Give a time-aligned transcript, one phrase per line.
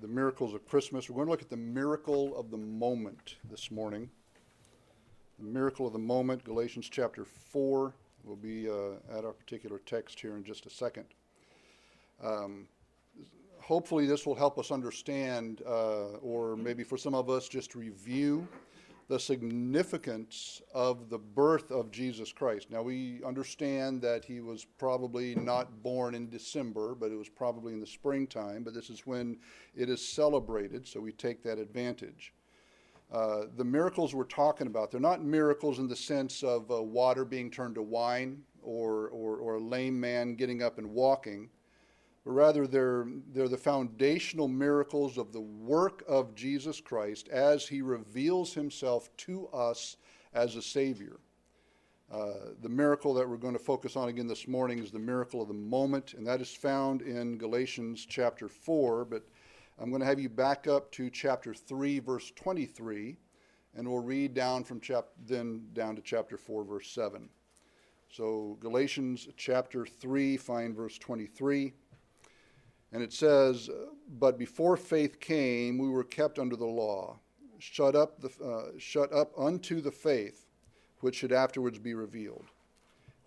[0.00, 1.08] the miracles of Christmas.
[1.08, 4.10] We're going to look at the miracle of the moment this morning.
[5.38, 7.94] The miracle of the moment, Galatians chapter 4.
[8.24, 11.06] We'll be uh, at our particular text here in just a second.
[12.22, 12.66] Um,
[13.60, 18.46] hopefully, this will help us understand, uh, or maybe for some of us, just review
[19.08, 22.70] the significance of the birth of Jesus Christ.
[22.70, 27.72] Now, we understand that he was probably not born in December, but it was probably
[27.72, 29.38] in the springtime, but this is when
[29.76, 32.34] it is celebrated, so we take that advantage.
[33.12, 37.24] Uh, the miracles we're talking about, they're not miracles in the sense of uh, water
[37.24, 41.48] being turned to wine or, or, or a lame man getting up and walking
[42.26, 47.82] but rather they're, they're the foundational miracles of the work of Jesus Christ as he
[47.82, 49.96] reveals himself to us
[50.34, 51.20] as a Savior.
[52.12, 55.40] Uh, the miracle that we're going to focus on again this morning is the miracle
[55.40, 59.04] of the moment, and that is found in Galatians chapter 4.
[59.04, 59.22] But
[59.78, 63.16] I'm going to have you back up to chapter 3, verse 23,
[63.76, 67.28] and we'll read down from chap- then down to chapter 4, verse 7.
[68.08, 71.72] So, Galatians chapter 3, find verse 23.
[72.96, 73.68] And it says,
[74.18, 77.18] But before faith came, we were kept under the law,
[77.58, 80.46] shut up, the, uh, shut up unto the faith
[81.00, 82.46] which should afterwards be revealed.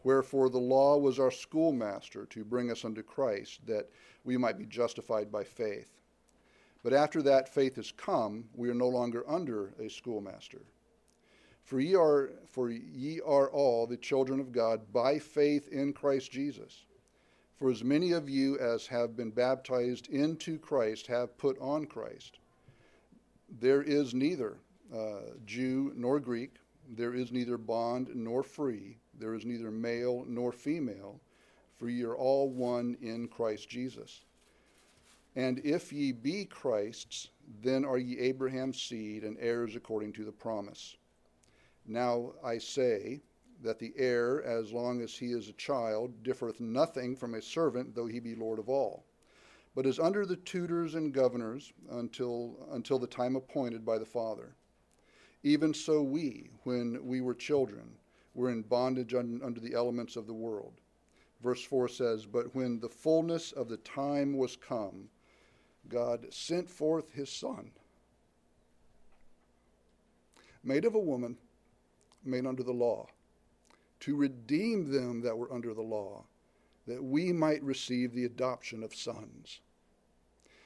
[0.03, 3.87] Wherefore the law was our schoolmaster to bring us unto Christ, that
[4.23, 6.01] we might be justified by faith.
[6.81, 10.63] But after that faith is come, we are no longer under a schoolmaster.
[11.61, 16.31] For ye are, for ye are all the children of God by faith in Christ
[16.31, 16.85] Jesus.
[17.59, 22.39] For as many of you as have been baptized into Christ have put on Christ.
[23.59, 24.59] There is neither
[24.95, 26.55] uh, Jew nor Greek,
[26.87, 31.19] there is neither bond nor free, there is neither male nor female,
[31.77, 34.23] for ye are all one in Christ Jesus.
[35.35, 37.29] And if ye be Christ's,
[37.61, 40.95] then are ye Abraham's seed and heirs according to the promise.
[41.85, 43.21] Now I say,
[43.61, 47.93] that the heir, as long as he is a child, differeth nothing from a servant,
[47.93, 49.05] though he be Lord of all,
[49.75, 54.55] but is under the tutors and governors until, until the time appointed by the Father.
[55.43, 57.89] Even so, we, when we were children,
[58.33, 60.73] were in bondage un, under the elements of the world.
[61.41, 65.09] Verse 4 says, But when the fullness of the time was come,
[65.87, 67.71] God sent forth his Son,
[70.63, 71.37] made of a woman,
[72.23, 73.07] made under the law
[74.01, 76.25] to redeem them that were under the law,
[76.87, 79.59] that we might receive the adoption of sons.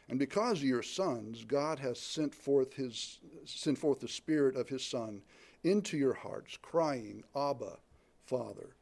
[0.09, 4.69] And because ye are sons, God has sent forth his sent forth the Spirit of
[4.69, 5.22] his Son
[5.63, 7.77] into your hearts, crying, Abba,
[8.25, 8.75] Father.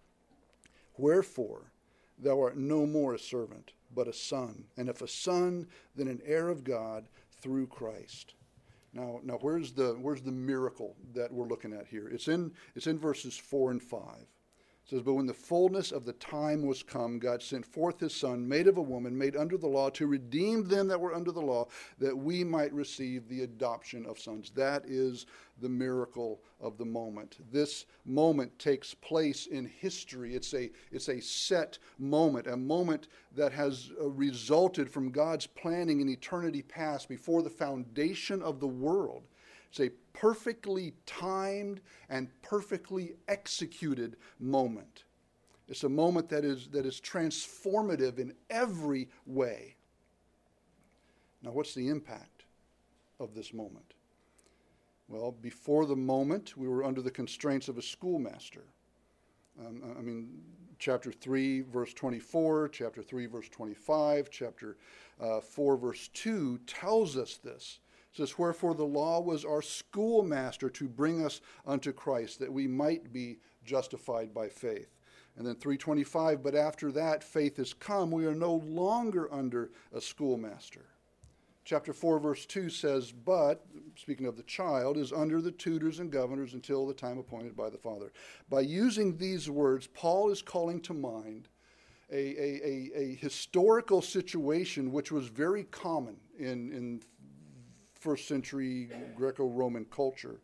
[0.98, 1.72] Wherefore
[2.18, 6.22] thou art no more a servant, but a son, and if a son, then an
[6.26, 7.08] heir of God
[7.40, 8.34] through Christ.
[8.94, 12.10] Now, now where's the where's the miracle that we're looking at here?
[12.10, 14.26] It's in it's in verses four and five
[14.92, 18.48] says, But when the fullness of the time was come, God sent forth his Son,
[18.48, 21.42] made of a woman, made under the law, to redeem them that were under the
[21.42, 24.52] law, that we might receive the adoption of sons.
[24.52, 25.26] That is
[25.62, 27.38] the miracle of the moment.
[27.52, 30.36] This moment takes place in history.
[30.36, 36.02] It's a, it's a set moment, a moment that has uh, resulted from God's planning
[36.02, 39.24] in eternity past before the foundation of the world.
[39.72, 45.06] It's a perfectly timed and perfectly executed moment.
[45.70, 49.78] It's a moment that is, that is transformative in every way.
[51.42, 52.44] Now, what's the impact
[53.18, 53.94] of this moment?
[55.08, 58.66] Well, before the moment, we were under the constraints of a schoolmaster.
[59.58, 60.42] Um, I mean,
[60.80, 64.76] chapter 3, verse 24, chapter 3, verse 25, chapter
[65.22, 67.80] uh, 4, verse 2 tells us this.
[68.12, 72.68] It says, Wherefore the law was our schoolmaster to bring us unto Christ, that we
[72.68, 74.98] might be justified by faith.
[75.38, 80.02] And then 325, but after that faith is come, we are no longer under a
[80.02, 80.86] schoolmaster.
[81.64, 83.66] Chapter 4, verse 2 says, But,
[83.96, 87.70] speaking of the child, is under the tutors and governors until the time appointed by
[87.70, 88.12] the Father.
[88.50, 91.48] By using these words, Paul is calling to mind
[92.12, 97.02] a, a, a, a historical situation which was very common in, in
[98.02, 100.42] first century Greco Roman culture.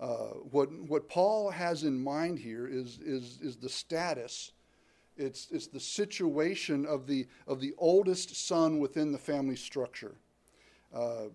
[0.00, 4.52] Uh, what, what Paul has in mind here is, is, is the status,
[5.16, 10.16] it's, it's the situation of the, of the oldest son within the family structure.
[10.94, 11.28] Uh,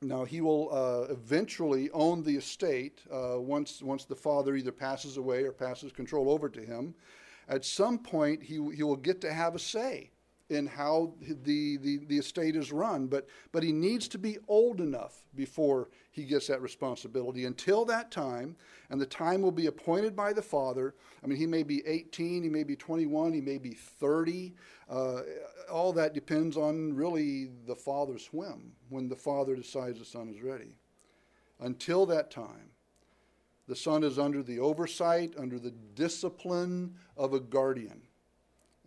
[0.00, 5.16] now, he will uh, eventually own the estate uh, once, once the father either passes
[5.16, 6.94] away or passes control over to him.
[7.48, 10.10] At some point, he, he will get to have a say
[10.50, 14.80] in how the, the, the estate is run, but, but he needs to be old
[14.80, 17.44] enough before he gets that responsibility.
[17.44, 18.56] Until that time,
[18.90, 20.94] and the time will be appointed by the father.
[21.22, 24.54] I mean, he may be 18, he may be 21, he may be 30.
[24.88, 25.20] Uh,
[25.70, 30.40] all that depends on really the father's whim when the father decides the son is
[30.40, 30.76] ready.
[31.60, 32.70] Until that time,
[33.66, 38.00] the son is under the oversight, under the discipline of a guardian.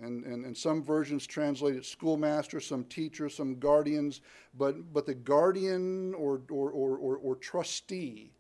[0.01, 4.21] And, and, and some versions translate it schoolmaster, some teacher, some guardians,
[4.57, 8.31] but, but the guardian or, or, or, or, or trustee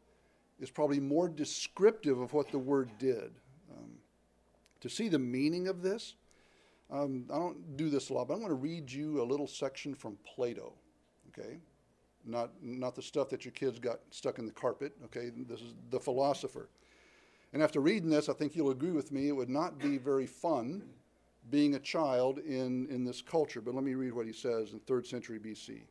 [0.59, 3.31] is probably more descriptive of what the word did.
[3.71, 3.91] Um,
[4.79, 6.15] to see the meaning of this,
[6.89, 9.47] um, I don't do this a lot, but I'm going to read you a little
[9.47, 10.73] section from Plato,
[11.29, 11.59] okay?
[12.25, 15.31] Not, not the stuff that your kids got stuck in the carpet, okay?
[15.47, 16.69] This is the philosopher.
[17.53, 20.25] And after reading this, I think you'll agree with me, it would not be very
[20.25, 20.83] fun
[21.51, 23.61] being a child in, in this culture.
[23.61, 25.81] But let me read what he says in 3rd century BC.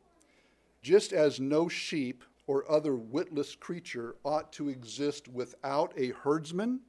[0.81, 6.81] Just as no sheep or other witless creature ought to exist without a herdsman,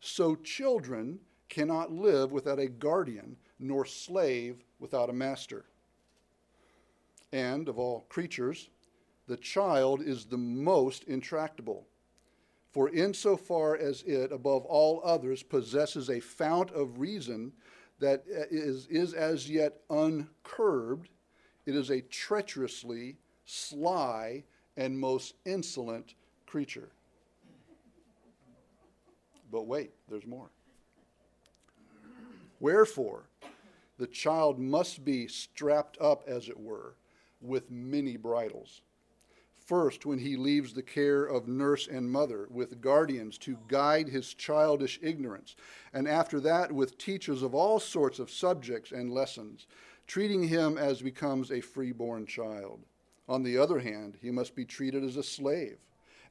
[0.00, 5.64] so children cannot live without a guardian, nor slave without a master.
[7.32, 8.68] And of all creatures,
[9.26, 11.86] the child is the most intractable.
[12.72, 17.52] For insofar as it, above all others, possesses a fount of reason
[18.00, 21.08] that is, is as yet uncurbed,
[21.66, 24.44] it is a treacherously sly
[24.76, 26.14] and most insolent
[26.46, 26.90] creature.
[29.50, 30.50] But wait, there's more.
[32.60, 33.24] Wherefore,
[33.98, 36.94] the child must be strapped up, as it were,
[37.40, 38.82] with many bridles
[39.68, 44.32] First, when he leaves the care of nurse and mother, with guardians to guide his
[44.32, 45.56] childish ignorance,
[45.92, 49.66] and after that, with teachers of all sorts of subjects and lessons,
[50.06, 52.80] treating him as becomes a freeborn child.
[53.28, 55.76] On the other hand, he must be treated as a slave,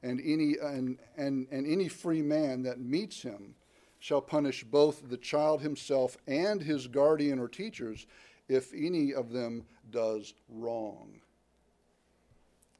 [0.01, 3.53] and any, and, and, and any free man that meets him
[3.99, 8.07] shall punish both the child himself and his guardian or teachers
[8.49, 11.21] if any of them does wrong.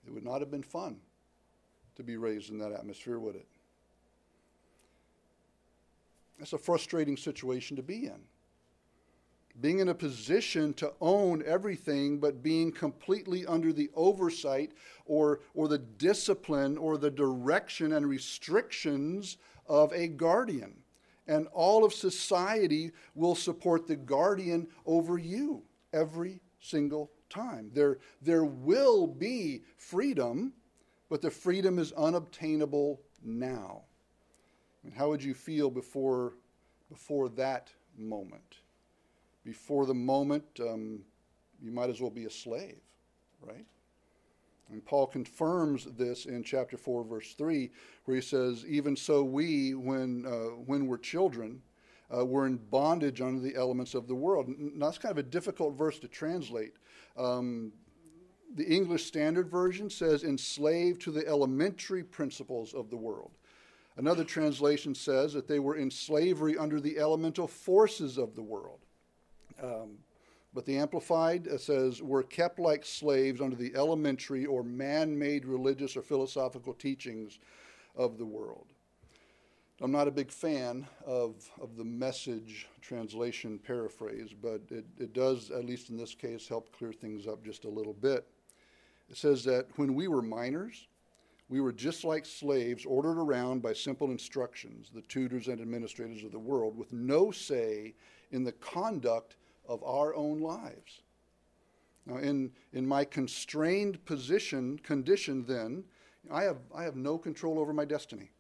[0.08, 0.98] It would not have been fun
[1.96, 3.46] to be raised in that atmosphere, would it?
[6.40, 8.20] That's a frustrating situation to be in.
[9.60, 14.72] Being in a position to own everything, but being completely under the oversight
[15.06, 19.38] or, or the discipline or the direction and restrictions
[19.68, 20.76] of a guardian.
[21.28, 27.72] And all of society will support the guardian over you every single time.
[27.74, 30.54] There, there will be freedom,
[31.10, 33.84] but the freedom is unobtainable now.
[34.84, 36.34] And how would you feel before,
[36.90, 38.58] before that moment?
[39.44, 41.00] Before the moment, um,
[41.62, 42.80] you might as well be a slave,
[43.42, 43.66] right?
[44.70, 47.72] And Paul confirms this in chapter 4, verse 3,
[48.06, 51.62] where he says, Even so, we, when, uh, when we're children,
[52.16, 54.48] uh, were in bondage under the elements of the world.
[54.58, 56.74] Now, that's kind of a difficult verse to translate.
[57.18, 57.72] Um,
[58.56, 63.32] the English Standard Version says, enslaved to the elementary principles of the world.
[63.98, 68.80] Another translation says that they were in slavery under the elemental forces of the world.
[69.62, 69.98] Um,
[70.54, 75.46] but the Amplified uh, says, were kept like slaves under the elementary or man made
[75.46, 77.40] religious or philosophical teachings
[77.96, 78.68] of the world.
[79.80, 85.52] I'm not a big fan of, of the message translation paraphrase, but it, it does,
[85.52, 88.26] at least in this case, help clear things up just a little bit.
[89.08, 90.88] It says that when we were minors,
[91.48, 96.32] we were just like slaves ordered around by simple instructions, the tutors and administrators of
[96.32, 97.94] the world, with no say
[98.32, 99.36] in the conduct
[99.68, 101.04] of our own lives.
[102.08, 105.84] Now, in, in my constrained position, condition, then,
[106.32, 108.32] I have, I have no control over my destiny.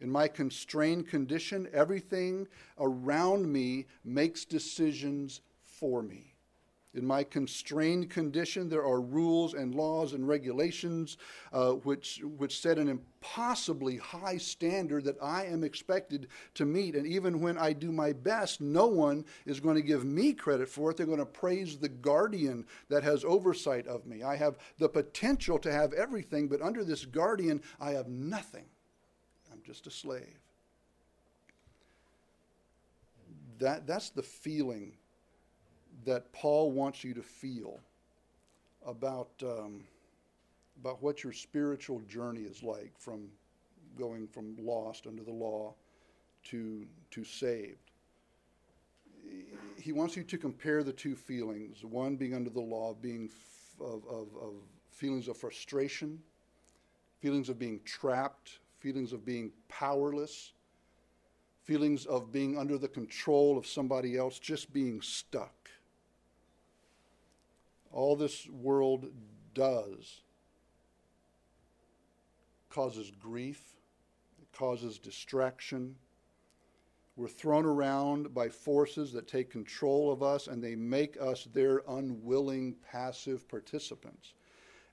[0.00, 2.46] In my constrained condition, everything
[2.78, 6.34] around me makes decisions for me.
[6.94, 11.16] In my constrained condition, there are rules and laws and regulations
[11.52, 16.94] uh, which, which set an impossibly high standard that I am expected to meet.
[16.94, 20.68] And even when I do my best, no one is going to give me credit
[20.68, 20.96] for it.
[20.96, 24.22] They're going to praise the guardian that has oversight of me.
[24.22, 28.66] I have the potential to have everything, but under this guardian, I have nothing
[29.64, 30.38] just a slave.
[33.58, 34.92] That, that's the feeling
[36.04, 37.80] that Paul wants you to feel
[38.86, 39.84] about, um,
[40.80, 43.28] about what your spiritual journey is like from
[43.96, 45.74] going from lost under the law
[46.44, 47.90] to, to saved.
[49.76, 53.80] he wants you to compare the two feelings one being under the law, being f-
[53.80, 54.54] of, of, of
[54.90, 56.18] feelings of frustration,
[57.20, 60.52] feelings of being trapped, feelings of being powerless,
[61.62, 65.70] feelings of being under the control of somebody else, just being stuck.
[67.90, 69.06] All this world
[69.54, 70.20] does
[72.68, 73.76] causes grief,
[74.42, 75.94] it causes distraction.
[77.16, 81.80] We're thrown around by forces that take control of us and they make us their
[81.88, 84.34] unwilling, passive participants.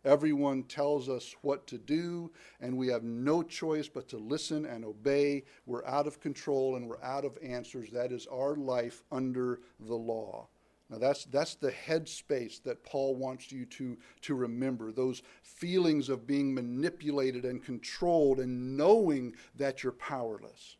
[0.03, 4.83] Everyone tells us what to do, and we have no choice but to listen and
[4.83, 5.43] obey.
[5.67, 7.91] We're out of control and we're out of answers.
[7.91, 10.47] That is our life under the law.
[10.89, 14.91] Now that's that's the headspace that Paul wants you to to remember.
[14.91, 20.75] Those feelings of being manipulated and controlled and knowing that you're powerless.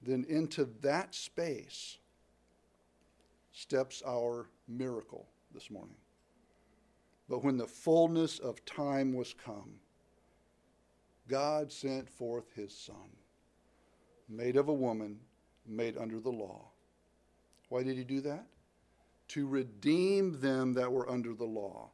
[0.00, 1.98] Then into that space
[3.52, 5.96] steps our miracle this morning.
[7.28, 9.80] But when the fullness of time was come,
[11.28, 13.10] God sent forth his Son,
[14.28, 15.18] made of a woman,
[15.66, 16.68] made under the law.
[17.68, 18.46] Why did he do that?
[19.28, 21.90] To redeem them that were under the law,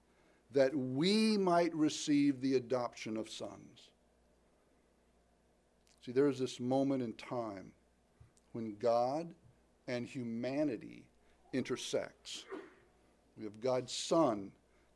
[0.53, 3.91] that we might receive the adoption of sons.
[6.05, 7.73] See, there is this moment in time
[8.53, 9.33] when God
[9.89, 11.07] and humanity
[11.55, 12.45] intersects.
[13.39, 14.53] We have God's Son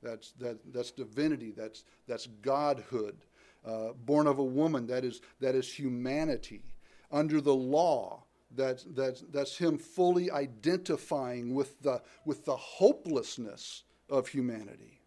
[0.06, 1.52] that's, that, that's divinity.
[1.56, 3.16] That's, that's godhood.
[3.64, 4.86] Uh, born of a woman.
[4.86, 6.62] That is, that is humanity.
[7.10, 8.22] Under the law.
[8.54, 15.00] That's, that's, that's him fully identifying with the, with the hopelessness of humanity.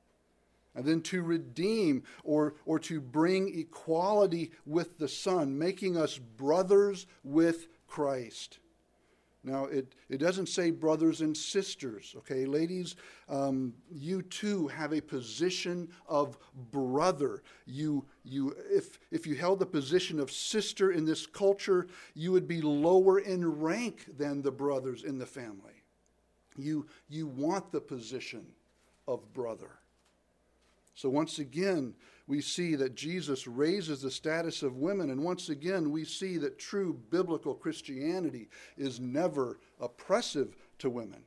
[0.75, 7.08] And then to redeem or, or to bring equality with the Son, making us brothers
[7.24, 8.60] with Christ.
[9.43, 12.46] Now, it, it doesn't say brothers and sisters, okay?
[12.46, 12.96] Ladies,
[13.29, 16.38] um, you too have a position of
[16.72, 17.41] brother.
[17.65, 22.50] You, you, if, if you held the position of sister in this culture, you would
[22.50, 25.84] be lower in rank than the brothers in the family.
[26.58, 28.46] You, you want the position
[29.08, 29.72] of brother.
[30.96, 31.93] So, once again,
[32.29, 35.09] we see that Jesus raises the status of women.
[35.09, 41.24] And once again, we see that true biblical Christianity is never oppressive to women.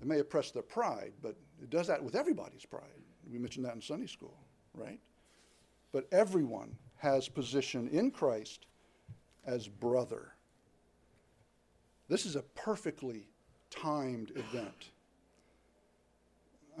[0.00, 2.84] It may oppress their pride, but it does that with everybody's pride.
[3.28, 4.38] We mentioned that in Sunday school,
[4.74, 5.00] right?
[5.90, 8.66] But everyone has position in Christ
[9.44, 10.34] as brother.
[12.08, 13.26] This is a perfectly
[13.70, 14.90] timed event.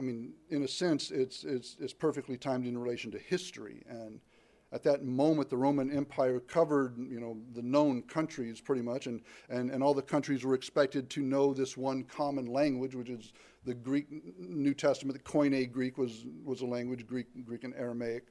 [0.00, 3.82] I mean, in a sense, it's, it's, it's perfectly timed in relation to history.
[3.86, 4.18] And
[4.72, 9.20] at that moment, the Roman Empire covered, you know, the known countries pretty much, and,
[9.50, 13.34] and, and all the countries were expected to know this one common language, which is
[13.66, 14.06] the Greek
[14.38, 15.22] New Testament.
[15.22, 18.28] The Koine Greek was, was a language, Greek, Greek and Aramaic.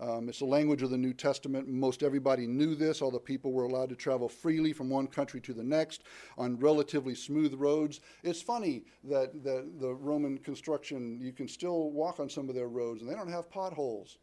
[0.00, 1.68] Um, it's the language of the New Testament.
[1.68, 3.00] Most everybody knew this.
[3.00, 6.02] All the people were allowed to travel freely from one country to the next
[6.36, 8.00] on relatively smooth roads.
[8.24, 12.68] It's funny that, that the Roman construction, you can still walk on some of their
[12.68, 14.18] roads, and they don't have potholes.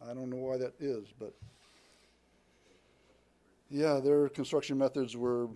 [0.00, 1.34] I don't know why that is, but
[3.70, 5.48] yeah, their construction methods were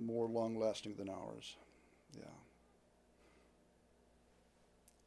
[0.00, 1.56] more long lasting than ours.
[2.16, 2.24] Yeah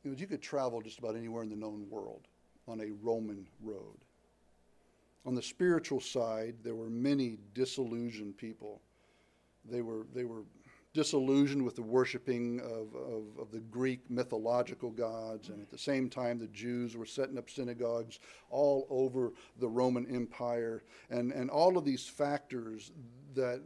[0.03, 2.27] you, know, you could travel just about anywhere in the known world
[2.67, 3.97] on a Roman road.
[5.25, 8.81] On the spiritual side, there were many disillusioned people.
[9.69, 10.43] They were, they were
[10.93, 16.09] disillusioned with the worshiping of, of, of, the Greek mythological gods, and at the same
[16.09, 20.83] time, the Jews were setting up synagogues all over the Roman Empire.
[21.09, 22.91] And, and all of these factors
[23.35, 23.61] that,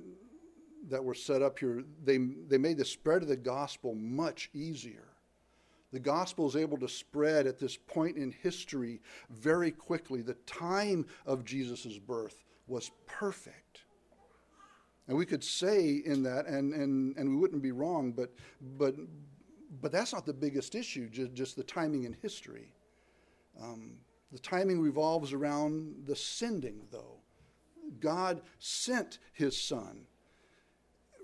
[0.89, 5.14] that were set up here, they, they made the spread of the gospel much easier
[5.95, 8.99] the gospel is able to spread at this point in history
[9.29, 10.21] very quickly.
[10.21, 13.85] The time of Jesus' birth was perfect.
[15.07, 18.33] And we could say in that, and, and, and we wouldn't be wrong, but,
[18.77, 18.95] but,
[19.81, 22.73] but that's not the biggest issue, just, just the timing in history.
[23.63, 23.93] Um,
[24.33, 27.21] the timing revolves around the sending, though.
[28.01, 30.07] God sent his son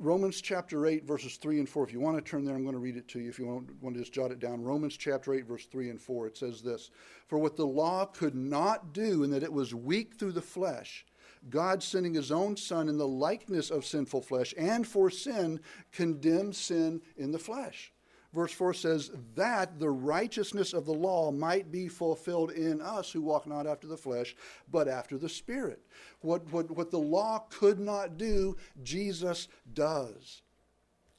[0.02, 1.84] Romans chapter 8, verses 3 and 4.
[1.84, 3.30] If you want to turn there, I'm going to read it to you.
[3.30, 4.64] If you want, want to just jot it down.
[4.64, 6.26] Romans chapter 8, verse 3 and 4.
[6.26, 6.90] It says this
[7.28, 11.06] For what the law could not do, in that it was weak through the flesh,
[11.52, 15.60] God sending his own Son in the likeness of sinful flesh, and for sin,
[15.92, 17.94] condemned sin in the flesh,
[18.34, 23.22] Verse 4 says, That the righteousness of the law might be fulfilled in us who
[23.22, 24.36] walk not after the flesh,
[24.72, 25.82] but after the Spirit.
[26.22, 30.42] What, what, what the law could not do, Jesus does.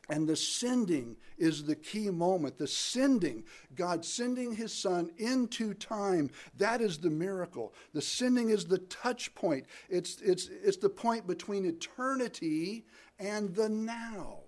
[0.09, 2.59] And the sending is the key moment.
[2.59, 7.73] The sending, God sending his son into time, that is the miracle.
[7.93, 12.85] The sending is the touch point, it's, it's, it's the point between eternity
[13.19, 14.42] and the now.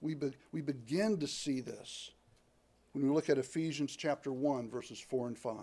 [0.00, 2.12] We, be, we begin to see this
[2.92, 5.54] when we look at Ephesians chapter 1, verses 4 and 5.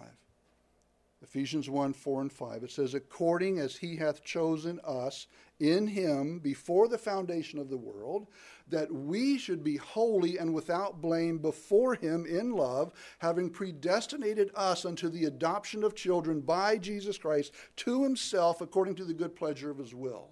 [1.25, 2.63] Ephesians 1 4 and 5.
[2.63, 5.27] It says, According as he hath chosen us
[5.59, 8.27] in him before the foundation of the world,
[8.67, 14.85] that we should be holy and without blame before him in love, having predestinated us
[14.85, 19.71] unto the adoption of children by Jesus Christ to himself according to the good pleasure
[19.71, 20.29] of his will.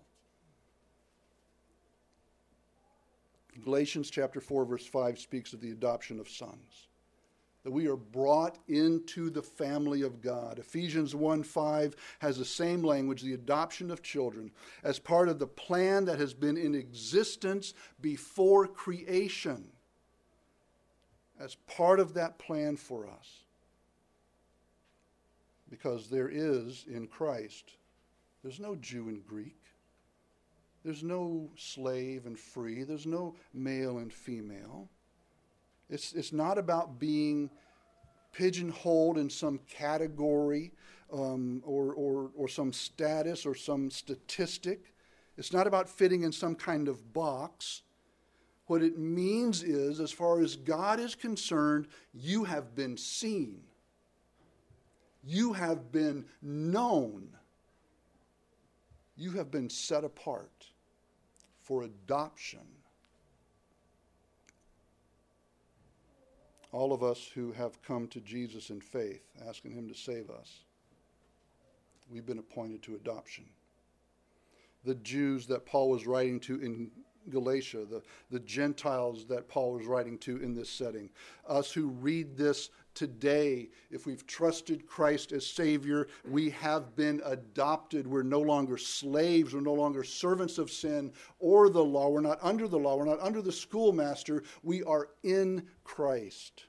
[3.62, 6.88] Galatians chapter 4, verse 5 speaks of the adoption of sons
[7.63, 10.60] that we are brought into the family of God.
[10.60, 14.51] Ephesians 1 5 has the same language, the adoption of children,
[14.83, 19.65] as part of the plan that has been in existence before creation.
[21.39, 23.43] As part of that plan for us.
[25.69, 27.72] Because there is in Christ,
[28.43, 29.57] there's no Jew and Greek.
[30.83, 32.83] There's no slave and free.
[32.83, 34.89] There's no male and female.
[35.89, 37.49] It's, it's not about being
[38.33, 40.73] pigeonholed in some category
[41.11, 44.93] um, or, or, or some status or some statistic.
[45.37, 47.83] It's not about fitting in some kind of box.
[48.65, 53.61] What it means is, as far as God is concerned, you have been seen,
[55.23, 57.29] you have been known,
[59.15, 60.72] you have been set apart
[61.63, 62.60] for adoption
[66.74, 70.63] all of us who have come to Jesus in faith, asking Him to save us,
[72.12, 73.46] we've been appointed to adoption.
[74.84, 76.91] The Jews that Paul was writing to in
[77.29, 78.01] Galatia, the,
[78.32, 81.10] the Gentiles that Paul was writing to in this setting,
[81.48, 88.08] us who read this today, if we've trusted Christ as Savior, we have been adopted.
[88.08, 89.53] We're no longer slaves.
[89.53, 92.10] We're no longer servants of sin or the law.
[92.10, 92.95] We're not under the law.
[92.95, 94.43] We're not under the schoolmaster.
[94.63, 96.65] We are in Christ.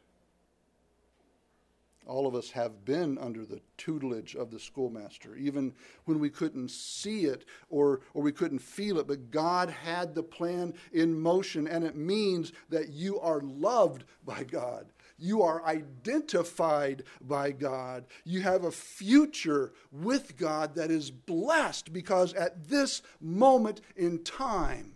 [2.07, 5.73] All of us have been under the tutelage of the schoolmaster, even
[6.05, 9.07] when we couldn't see it or, or we couldn't feel it.
[9.07, 14.45] But God had the plan in motion, and it means that you are loved by
[14.45, 14.87] God.
[15.19, 18.07] You are identified by God.
[18.25, 24.95] You have a future with God that is blessed because at this moment in time,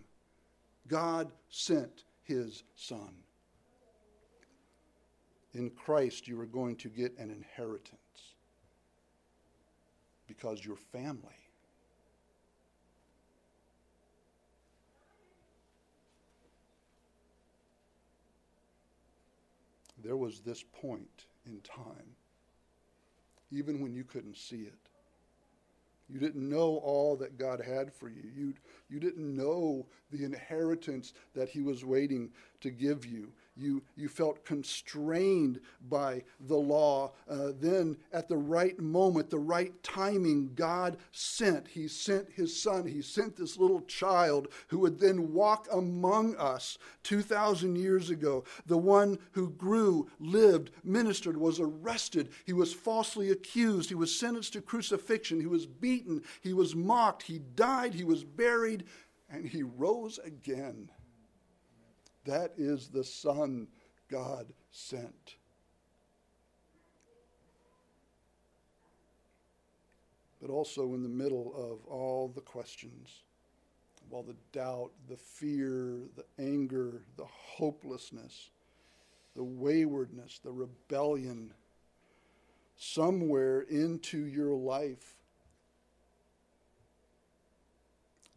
[0.87, 3.13] God sent his Son.
[5.53, 7.99] In Christ, you are going to get an inheritance
[10.27, 11.48] because you're family.
[20.03, 22.15] There was this point in time,
[23.51, 24.77] even when you couldn't see it.
[26.09, 28.23] You didn't know all that God had for you.
[28.35, 28.53] You,
[28.89, 32.31] you didn't know the inheritance that He was waiting
[32.61, 37.11] to give you you, you felt constrained by the law.
[37.29, 41.67] Uh, then, at the right moment, the right timing, God sent.
[41.67, 42.85] He sent His Son.
[42.85, 48.43] He sent this little child who would then walk among us 2,000 years ago.
[48.65, 52.29] The one who grew, lived, ministered, was arrested.
[52.45, 53.89] He was falsely accused.
[53.89, 55.39] He was sentenced to crucifixion.
[55.39, 56.23] He was beaten.
[56.41, 57.23] He was mocked.
[57.23, 57.93] He died.
[57.93, 58.85] He was buried.
[59.29, 60.89] And he rose again
[62.25, 63.67] that is the Son
[64.09, 65.35] God sent.
[70.41, 73.23] But also in the middle of all the questions,
[74.05, 78.51] of all the doubt, the fear, the anger, the hopelessness,
[79.35, 81.53] the waywardness, the rebellion,
[82.77, 85.17] somewhere into your life,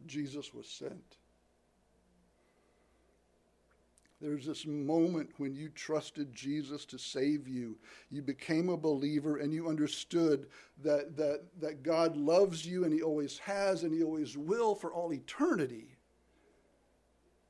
[0.05, 1.17] Jesus was sent.
[4.23, 7.77] There's this moment when you trusted Jesus to save you.
[8.09, 10.47] You became a believer and you understood
[10.81, 14.93] that, that, that God loves you and He always has and He always will for
[14.93, 15.97] all eternity.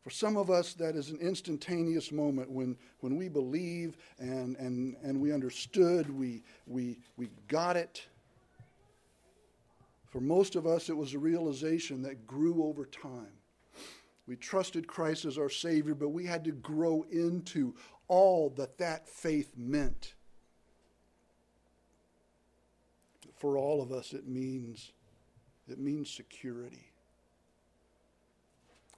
[0.02, 4.96] For some of us, that is an instantaneous moment when, when we believe and, and,
[5.04, 8.02] and we understood, we, we, we got it.
[10.10, 13.43] For most of us, it was a realization that grew over time.
[14.28, 17.76] We trusted Christ as our Savior, but we had to grow into
[18.08, 20.14] all that that faith meant.
[23.36, 24.94] For all of us, it means
[25.68, 26.94] it means security.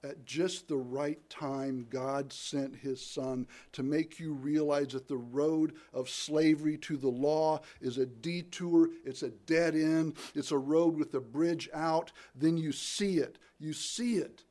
[0.03, 5.17] At just the right time, God sent his son to make you realize that the
[5.17, 10.57] road of slavery to the law is a detour, it's a dead end, it's a
[10.59, 12.11] road with a bridge out.
[12.35, 13.39] Then you see it.
[13.57, 14.43] You see it.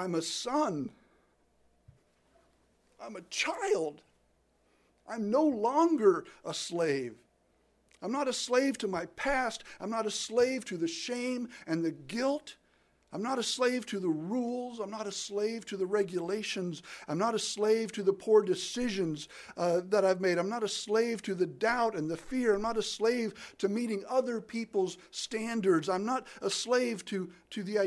[0.00, 0.88] I'm a son.
[3.02, 4.00] I'm a child.
[5.06, 7.16] I'm no longer a slave.
[8.00, 9.62] I'm not a slave to my past.
[9.78, 12.56] I'm not a slave to the shame and the guilt.
[13.12, 14.78] I'm not a slave to the rules.
[14.78, 16.82] I'm not a slave to the regulations.
[17.06, 20.38] I'm not a slave to the poor decisions uh, that I've made.
[20.38, 22.54] I'm not a slave to the doubt and the fear.
[22.54, 25.90] I'm not a slave to meeting other people's standards.
[25.90, 27.78] I'm not a slave to, to the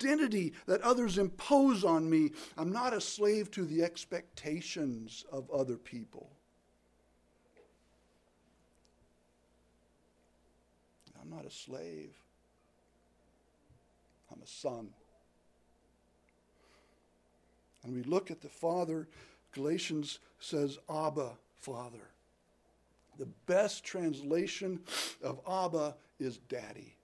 [0.00, 2.30] identity that others impose on me.
[2.56, 6.30] I'm not a slave to the expectations of other people.
[11.20, 12.14] I'm not a slave.
[14.32, 14.88] I'm a son.
[17.82, 19.08] And we look at the Father,
[19.52, 22.10] Galatians says, Abba, Father.
[23.18, 24.80] The best translation
[25.22, 26.97] of Abba is daddy.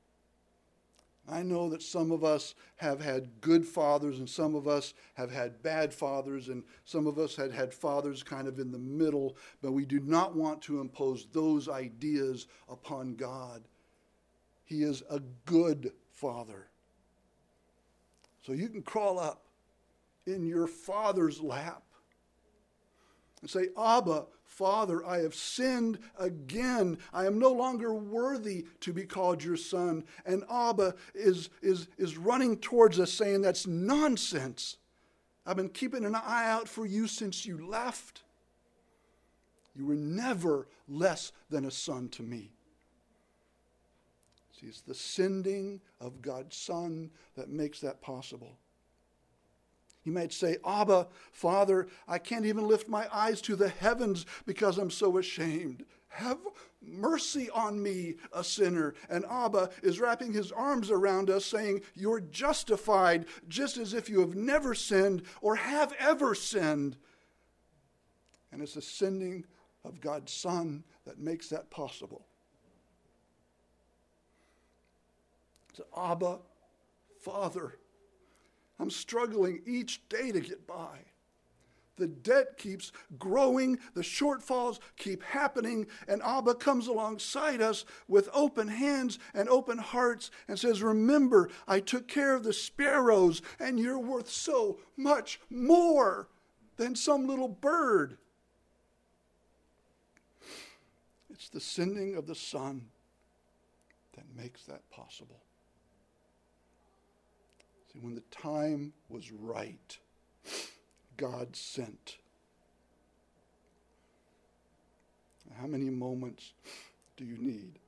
[1.28, 5.30] I know that some of us have had good fathers and some of us have
[5.30, 9.37] had bad fathers and some of us had had fathers kind of in the middle,
[9.62, 13.62] but we do not want to impose those ideas upon God.
[14.64, 16.68] He is a good father.
[18.42, 19.44] So you can crawl up
[20.26, 21.82] in your father's lap
[23.44, 26.96] and say, Abba, Father, I have sinned again.
[27.12, 30.04] I am no longer worthy to be called your son.
[30.24, 34.78] And Abba is, is, is running towards us saying, That's nonsense.
[35.44, 38.22] I've been keeping an eye out for you since you left.
[39.76, 42.50] You were never less than a son to me.
[44.59, 48.57] See, it's the sending of God's Son that makes that possible.
[50.04, 54.78] You might say, Abba, Father, I can't even lift my eyes to the heavens because
[54.78, 55.84] I'm so ashamed.
[56.08, 56.38] Have
[56.82, 58.94] mercy on me, a sinner.
[59.08, 64.20] And Abba is wrapping his arms around us, saying, You're justified, just as if you
[64.20, 66.96] have never sinned or have ever sinned.
[68.52, 69.44] And it's the sending
[69.84, 72.26] of God's Son that makes that possible.
[75.74, 76.38] to Abba,
[77.20, 77.76] Father.
[78.78, 80.98] I'm struggling each day to get by.
[81.96, 88.66] The debt keeps growing, the shortfalls keep happening, and Abba comes alongside us with open
[88.66, 93.98] hands and open hearts and says, Remember, I took care of the sparrows, and you're
[93.98, 96.28] worth so much more
[96.76, 98.18] than some little bird.
[101.30, 102.87] It's the sending of the Son
[104.16, 105.42] that makes that possible.
[107.94, 109.98] See, when the time was right,
[111.16, 112.18] God sent.
[115.61, 116.52] How many moments
[117.16, 117.78] do you need?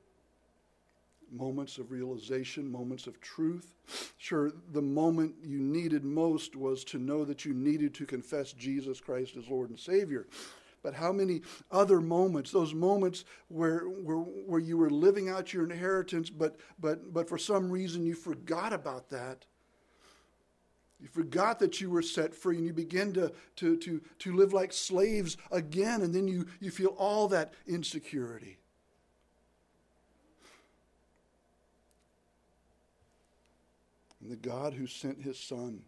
[1.33, 3.75] Moments of realization, moments of truth.
[4.17, 9.01] Sure, the moment you needed most was to know that you needed to confess Jesus
[9.01, 10.29] Christ as Lord and Savior.
[10.85, 11.43] But how many
[11.73, 17.13] other moments, those moments where, where, where you were living out your inheritance, but, but,
[17.13, 19.47] but for some reason you forgot about that?
[21.01, 24.53] You forgot that you were set free and you begin to, to, to, to live
[24.53, 28.59] like slaves again, and then you, you feel all that insecurity.
[34.23, 35.83] And the God who sent his Son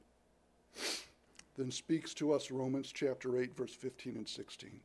[1.56, 4.70] then speaks to us, Romans chapter 8, verse 15 and 16.
[4.70, 4.80] It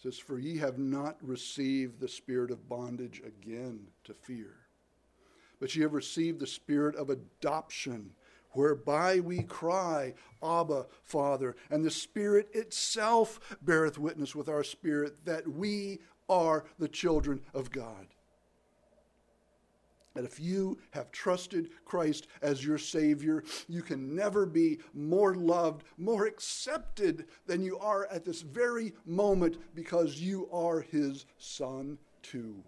[0.00, 4.54] says, For ye have not received the spirit of bondage again to fear,
[5.58, 8.12] but ye have received the spirit of adoption
[8.52, 11.56] whereby we cry, Abba, Father.
[11.70, 17.70] And the Spirit itself beareth witness with our spirit that we are the children of
[17.70, 18.06] God.
[20.14, 25.84] That if you have trusted Christ as your Savior, you can never be more loved,
[25.96, 32.62] more accepted than you are at this very moment because you are His Son too.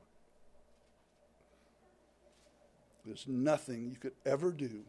[3.05, 4.85] There's nothing you could ever do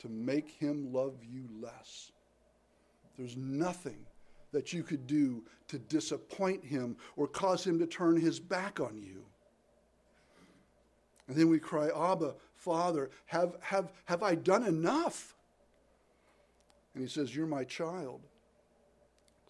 [0.00, 2.12] to make him love you less.
[3.16, 4.06] There's nothing
[4.52, 9.00] that you could do to disappoint him or cause him to turn his back on
[9.00, 9.22] you.
[11.28, 15.36] And then we cry, Abba, Father, have, have, have I done enough?
[16.94, 18.20] And he says, You're my child.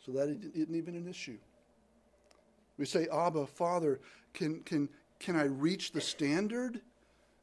[0.04, 1.38] So that isn't even an issue.
[2.76, 4.00] We say, Abba, Father,
[4.34, 6.80] can, can, can I reach the standard?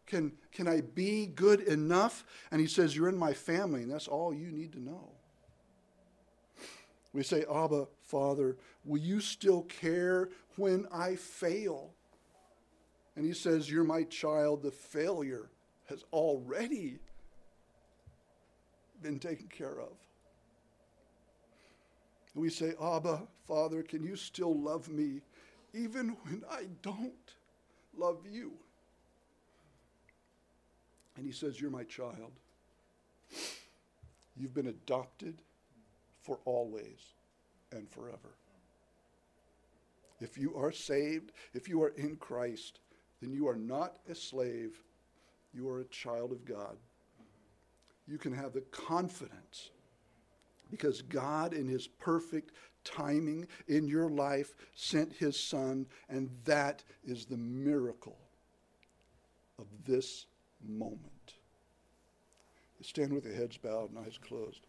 [0.07, 2.25] Can, can I be good enough?
[2.49, 5.11] And he says, You're in my family, and that's all you need to know.
[7.13, 11.91] We say, Abba, Father, will you still care when I fail?
[13.15, 14.63] And he says, You're my child.
[14.63, 15.49] The failure
[15.89, 16.99] has already
[19.01, 19.91] been taken care of.
[22.33, 25.21] And we say, Abba, Father, can you still love me
[25.73, 27.33] even when I don't
[27.97, 28.53] love you?
[31.17, 32.31] And he says, You're my child.
[34.37, 35.35] You've been adopted
[36.21, 37.13] for always
[37.71, 38.37] and forever.
[40.19, 42.79] If you are saved, if you are in Christ,
[43.21, 44.81] then you are not a slave,
[45.53, 46.77] you are a child of God.
[48.07, 49.71] You can have the confidence
[50.69, 52.51] because God, in His perfect
[52.83, 58.17] timing in your life, sent His Son, and that is the miracle
[59.59, 60.25] of this
[60.65, 61.01] moment.
[62.81, 64.61] Stand with your heads bowed and eyes closed.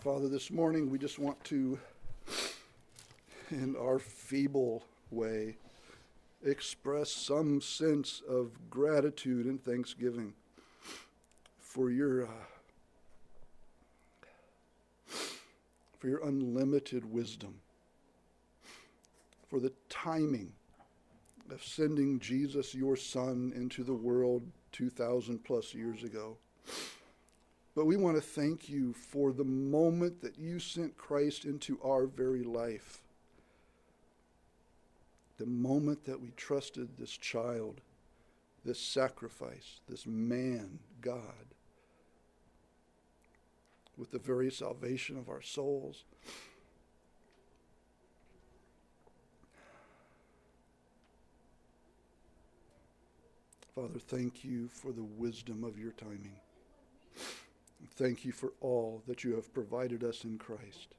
[0.00, 1.78] Father, this morning we just want to,
[3.50, 5.56] in our feeble way,
[6.44, 10.34] express some sense of gratitude and thanksgiving
[11.58, 12.30] for your uh,
[15.98, 17.60] for your unlimited wisdom,
[19.48, 20.52] for the timing
[21.50, 26.36] of sending Jesus, your Son, into the world 2,000 plus years ago.
[27.74, 32.06] But we want to thank you for the moment that you sent Christ into our
[32.06, 33.00] very life.
[35.38, 37.80] The moment that we trusted this child,
[38.64, 41.22] this sacrifice, this man, God,
[43.96, 46.04] with the very salvation of our souls.
[53.78, 56.34] Father, thank you for the wisdom of your timing.
[57.94, 60.96] Thank you for all that you have provided us in Christ.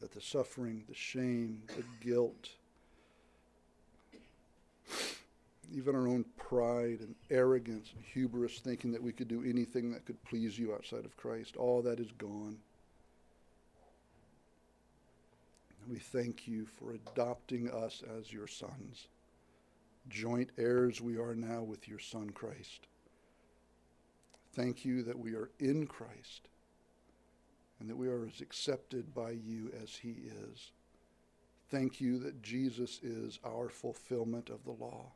[0.00, 2.48] That the suffering, the shame, the guilt,
[5.72, 10.06] even our own pride and arrogance and hubris, thinking that we could do anything that
[10.06, 12.56] could please you outside of Christ, all that is gone.
[15.88, 19.08] We thank you for adopting us as your sons.
[20.08, 22.86] Joint heirs we are now with your Son Christ.
[24.54, 26.48] Thank you that we are in Christ
[27.80, 30.16] and that we are as accepted by you as he
[30.50, 30.70] is.
[31.70, 35.06] Thank you that Jesus is our fulfillment of the law.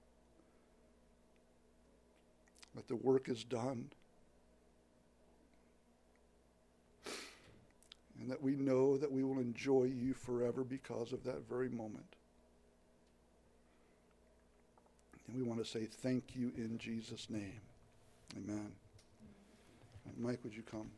[2.74, 3.90] That the work is done.
[8.20, 12.16] And that we know that we will enjoy you forever because of that very moment.
[15.29, 17.61] And we want to say thank you in Jesus' name.
[18.37, 18.72] Amen.
[20.18, 20.90] Mike, would you come?